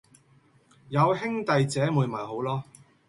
[0.89, 2.63] 有兄弟姐妹咪好囉